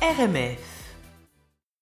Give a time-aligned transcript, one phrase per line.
[0.00, 0.77] RMF.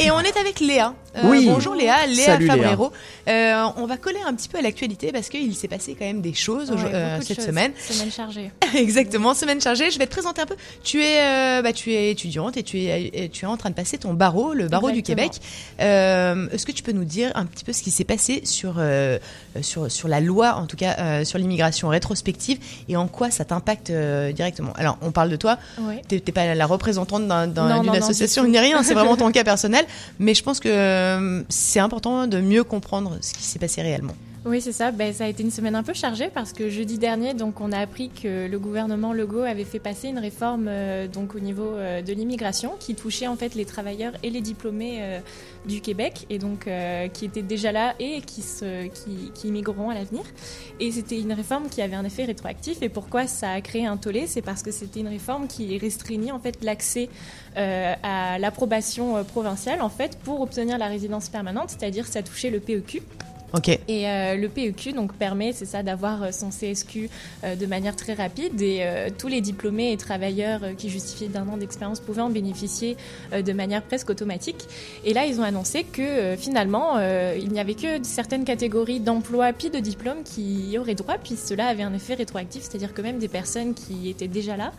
[0.00, 0.94] Et on est avec Léa.
[1.16, 1.46] Euh, Oui.
[1.46, 2.54] Bonjour Léa, Léa Salut, Léa.
[2.56, 2.92] Fabrero.
[3.28, 6.20] Euh, on va coller un petit peu à l'actualité parce qu'il s'est passé quand même
[6.20, 7.46] des choses Ouais, euh, de cette choses.
[7.46, 7.72] semaine.
[7.76, 8.52] Semaine chargée.
[8.76, 9.90] Exactement, semaine chargée.
[9.90, 10.54] Je vais te présenter un peu.
[10.84, 11.20] Tu es,
[11.58, 14.14] euh, bah, tu es étudiante et tu es, tu es en train de passer ton
[14.14, 15.02] barreau, le barreau du.
[15.02, 15.32] Québec.
[15.80, 18.74] Euh, Est-ce que tu peux nous dire un petit peu ce qui s'est passé sur,
[18.78, 19.18] euh,
[19.62, 22.58] sur, sur la loi, en tout cas euh, sur l'immigration rétrospective
[22.88, 24.72] et en quoi ça t'impacte euh, directement?
[24.76, 25.58] Alors, on parle de toi.
[25.80, 26.02] Ouais.
[26.06, 29.86] T'es t'es pas la représentante d'une association ni rien, c'est vraiment ton cas personnel.
[30.18, 34.14] Mais je pense que euh, c'est important de mieux comprendre ce qui s'est passé réellement.
[34.44, 34.92] Oui, c'est ça.
[34.92, 37.72] Ben, ça a été une semaine un peu chargée parce que jeudi dernier, donc, on
[37.72, 41.74] a appris que le gouvernement Legault avait fait passer une réforme euh, donc, au niveau
[41.74, 45.18] euh, de l'immigration qui touchait en fait les travailleurs et les diplômés euh,
[45.66, 46.68] du Québec et donc
[47.12, 50.22] qui étaient déjà là et qui, qui, qui immigreront à l'avenir.
[50.78, 52.80] Et c'était une réforme qui avait un effet rétroactif.
[52.80, 54.26] Et pourquoi ça a créé un tollé?
[54.26, 57.08] C'est parce que c'était une réforme qui restreignait en fait l'accès
[57.56, 63.02] à l'approbation provinciale en fait pour obtenir la résidence permanente, c'est-à-dire ça touchait le PEQ.
[63.88, 67.08] Et euh, le PEQ donc permet, ça, d'avoir euh, son CSQ
[67.44, 68.84] euh, de manière très rapide et
[69.16, 72.96] tous les diplômés et travailleurs qui justifiaient d'un an d'expérience pouvaient en bénéficier
[73.32, 74.66] de manière presque automatique.
[75.04, 79.70] Et là, ils ont annoncé que finalement, il n'y avait que certaines catégories d'emplois puis
[79.70, 83.18] de diplômes qui y auraient droit, puis cela avait un effet rétroactif, c'est-à-dire que même
[83.18, 84.72] des personnes qui étaient déjà là,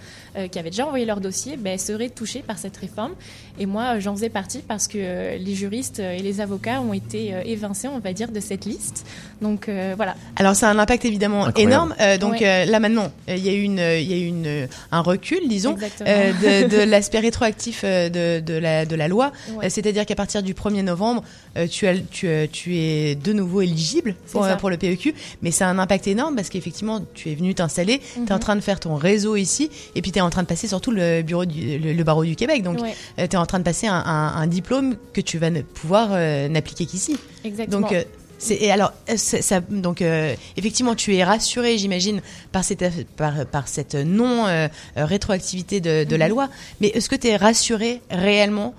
[0.47, 3.13] qui avaient déjà envoyé leur dossier, ben, seraient touchées par cette réforme.
[3.59, 7.87] Et moi, j'en faisais partie parce que les juristes et les avocats ont été évincés,
[7.87, 9.05] on va dire, de cette liste.
[9.41, 10.15] Donc euh, voilà.
[10.35, 11.71] Alors ça a un impact évidemment Incroyable.
[11.73, 11.95] énorme.
[12.01, 12.39] Euh, donc Ouais.
[12.43, 14.99] euh, là maintenant, euh, il y a eu une, il y a une, euh, un
[15.01, 19.31] recul, disons, euh, de, de l'aspect rétroactif euh, de, de la de la loi.
[19.51, 19.65] Ouais.
[19.65, 21.23] Euh, C'est-à-dire qu'à partir du 1er novembre,
[21.57, 25.51] euh, tu as tu, euh, tu es de nouveau éligible pour, euh, le PEQ, mais
[25.51, 28.39] ça a un impact énorme parce qu'effectivement, tu es venu t'installer, tu es en Mhm.
[28.41, 30.91] train de faire ton réseau ici, et puis tu es en train de passer surtout
[30.91, 32.61] le bureau du, le, le barreau du Québec.
[32.63, 35.49] Donc Ouais, tu es en train de passer un, un, un diplôme que tu vas
[35.49, 37.17] ne pouvoir euh, n'appliquer qu'ici.
[37.45, 37.81] exactement.
[37.81, 38.03] Donc, euh,
[38.49, 42.21] et alors, euh, c'est- ça, donc, euh, effectivement, tu es rassuré, j'imagine,
[42.51, 46.31] par cette, par, par cette non euh, rétroactivité de, de la Mhm.
[46.31, 46.49] loi.
[46.81, 48.73] Mais est-ce que tu es rassuré réellement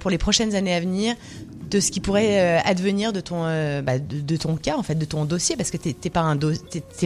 [0.00, 1.14] pour les prochaines années à venir
[1.70, 4.82] de ce qui pourrait euh, advenir de ton, euh, bah, de, de ton cas, en
[4.84, 6.52] fait, de ton dossier, parce que t'es, t'es pas un do-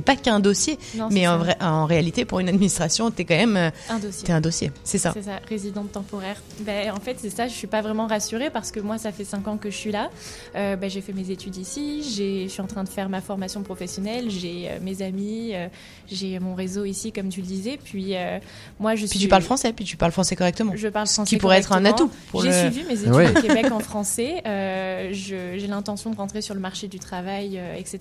[0.04, 3.56] pas qu'un dossier, Non, mais en, vrai, en réalité, pour une administration, t'es quand même,
[3.56, 4.24] euh, un dossier.
[4.26, 4.72] t'es un dossier.
[4.84, 5.12] C'est ça.
[5.14, 6.42] C'est ça, résidente temporaire.
[6.60, 9.24] Ben, en fait, c'est ça, je suis pas vraiment rassurée parce que moi, ça fait
[9.24, 10.10] cinq ans que je suis là.
[10.56, 13.20] Euh, ben, j'ai fait mes études ici, j'ai- je suis en train de faire ma
[13.22, 15.68] formation professionnelle, j'ai euh, mes amis, euh,
[16.10, 17.78] j'ai mon réseau ici, comme tu le disais.
[17.82, 18.38] Puis euh,
[18.80, 19.18] moi, je Puis suis.
[19.20, 20.72] tu parles français, puis tu parles français correctement.
[20.74, 21.28] Je parle français.
[21.28, 23.30] qui pourrait être un atout pour le- suivi mes études Ouais.
[23.30, 24.42] au Québec en français.
[24.46, 27.98] Euh, J'ai l'intention de rentrer sur le marché du travail, euh, etc.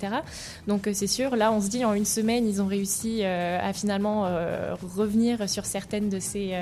[0.68, 3.60] Donc euh, c'est sûr, là on se dit en une semaine, ils ont réussi euh,
[3.62, 4.24] à finalement
[4.96, 6.54] revenir sur certaines de ces,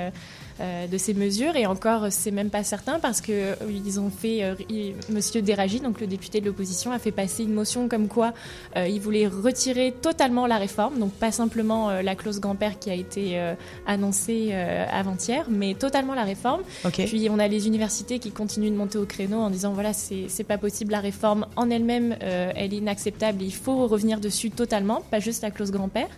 [0.60, 1.56] euh, de ces mesures.
[1.56, 5.42] Et encore, c'est même pas certain parce que euh, ils ont fait, euh, il- Monsieur
[5.42, 8.32] Déragi, donc le député de l'opposition, a fait passer une motion comme quoi
[8.76, 12.90] euh, il voulait retirer totalement la réforme, donc pas simplement euh, la clause grand-père qui
[12.90, 13.54] a été euh,
[13.86, 16.62] annoncée euh, avant-hier, mais totalement la réforme.
[16.84, 17.02] Ok.
[17.06, 20.26] Puis on a les universités qui continuent de monter au créneau en disant voilà c'est
[20.28, 24.50] c'est pas possible la réforme en elle-même euh, elle est inacceptable il faut revenir dessus
[24.50, 26.08] totalement pas juste la clause grand-père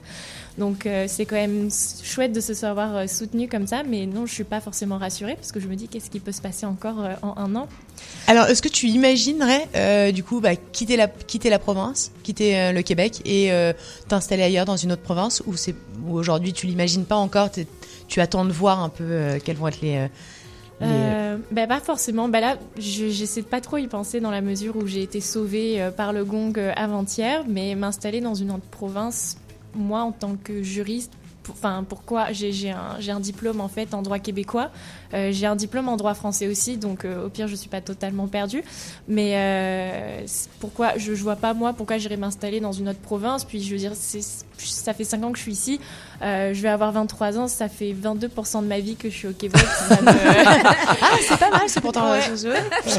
[0.58, 1.68] donc euh, c'est quand même
[2.02, 5.34] chouette de se savoir euh, soutenu comme ça mais non je suis pas forcément rassurée
[5.36, 7.68] parce que je me dis qu'est-ce qui peut se passer encore euh, en un an?
[8.26, 12.72] Alors, est-ce que tu imaginerais, euh, du coup, bah, quitter la quitter la province, quitter
[12.72, 13.50] le Québec et
[14.06, 15.74] t'installer ailleurs dans une autre province, ou c'est
[16.08, 17.48] aujourd'hui tu l'imagines pas encore,
[18.06, 20.06] tu attends de voir un peu quels vont être les.
[20.82, 22.28] euh, bah, pas forcément.
[22.28, 25.20] Bah là, je- j'essaie de pas trop y penser dans la mesure où j'ai été
[25.20, 29.38] sauvée par le gong avant-hier, mais m'installer dans une autre province,
[29.78, 31.12] moi en tant que juriste,
[31.50, 34.70] enfin pourquoi j'ai un, un diplôme en fait en droit québécois,
[35.14, 37.80] euh, j'ai un diplôme en droit français aussi, donc euh, au pire je suis pas
[37.80, 38.62] totalement perdue.
[39.08, 40.20] Mais euh,
[40.60, 43.44] pourquoi je, je vois pas moi pourquoi j'irais m'installer dans une autre province.
[43.44, 45.80] Puis je veux dire, ça fait 5 ans que je suis ici.
[46.20, 49.32] Je vais avoir 23 ans, ça fait 22% de ma vie que je suis au
[49.32, 49.62] Québec.
[50.02, 52.10] Me- Ah, c'est pas mal, c'est pourtant.
[52.10, 52.20] Ouais.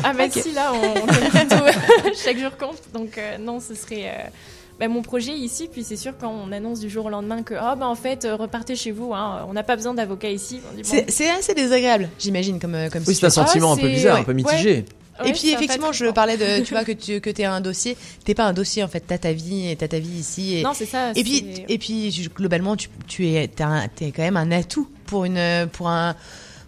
[0.03, 0.31] ah Ok.
[0.41, 2.81] si là, on, on chaque jour compte.
[2.95, 4.31] Donc non, ce serait
[4.79, 5.69] bah, mon projet ici.
[5.71, 8.25] Puis c'est sûr quand on annonce du jour au lendemain que oh bah en fait
[8.25, 10.61] euh, repartez chez vous, hein, on n'a pas besoin d'avocat ici.
[10.75, 14.17] Bon, C'est assez désagréable, j'imagine, comme euh, comme Oui, c'est un sentiment un peu bizarre,
[14.17, 14.85] un peu mitigé.
[15.21, 17.97] ouais, et puis effectivement, je parlais de, tu vois, que tu que t'es un dossier.
[18.23, 19.01] T'es pas un dossier en fait.
[19.05, 20.57] T'as ta vie et t'as ta vie ici.
[20.57, 21.11] Et, Non, c'est ça.
[21.13, 25.67] et puis et puis globalement, tu, tu es un- quand même un atout pour une
[25.73, 26.15] pour un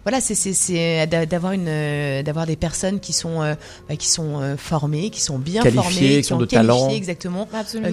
[0.04, 3.40] voilà, c'est d'avoir une d'avoir des personnes qui sont
[3.88, 7.48] bah, qui sont formées, qui sont bien formées, qui, ont de talent, exactement,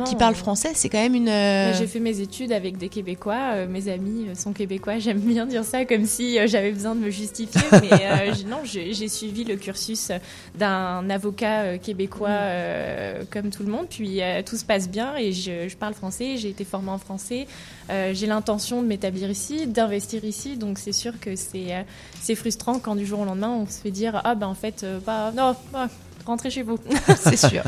[0.06, 0.72] qui parlent français.
[0.74, 1.28] C'est quand même une.
[1.28, 3.66] J'ai fait mes études avec des Québécois.
[3.68, 5.00] mes amis sont québécois.
[5.00, 9.44] J'aime bien dire ça comme si j'avais besoin de me justifier, mais non, j'ai suivi
[9.44, 10.12] le cursus
[10.56, 13.26] d'un avocat québécois mm.
[13.32, 13.88] comme tout le monde.
[13.90, 16.38] Puis tout se passe bien et je, je parle français.
[16.38, 17.48] J'ai été formée en français.
[17.90, 20.58] j'ai l'intention de m'établir ici, d'investir ici.
[20.58, 21.82] Donc c'est sûr que c'est euh,
[22.22, 24.84] c'est frustrant quand du jour au lendemain on se fait dire ah ben en fait
[24.84, 25.56] euh, bah non
[26.26, 26.78] rentrez chez vous.
[27.18, 27.64] c'est sûr.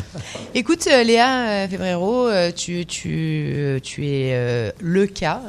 [0.53, 5.41] Écoute, euh, Léa Febrero, tu, tu, tu es le cas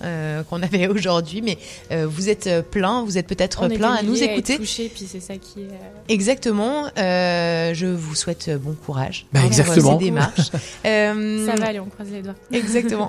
[0.48, 1.58] qu'on avait aujourd'hui, mais
[2.06, 4.56] vous êtes plein, vous êtes peut-être plein à nous écouter.
[4.56, 5.68] Touché, puis c'est ça qui est...
[6.08, 6.86] Exactement.
[6.96, 9.98] je vous souhaite bon courage bah, exactement.
[9.98, 10.50] ces démarches.
[10.82, 12.34] ça va aller, on croise les doigts.
[12.50, 13.00] Exactement.